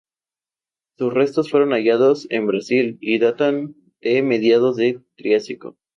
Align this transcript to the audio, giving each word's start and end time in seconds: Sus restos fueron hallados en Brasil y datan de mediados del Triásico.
Sus 0.97 1.13
restos 1.13 1.51
fueron 1.51 1.73
hallados 1.73 2.25
en 2.31 2.47
Brasil 2.47 2.97
y 3.01 3.19
datan 3.19 3.75
de 4.01 4.23
mediados 4.23 4.75
del 4.75 5.05
Triásico. 5.15 5.77